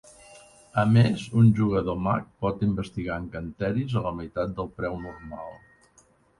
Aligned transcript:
A 0.83 0.85
més, 0.93 1.25
un 1.41 1.51
jugador 1.59 1.99
mag 2.07 2.25
pot 2.47 2.65
investigar 2.69 3.21
encanteris 3.27 3.95
a 3.95 4.05
la 4.09 4.17
meitat 4.23 4.59
del 4.59 4.75
preu 4.81 5.01
normal. 5.07 5.57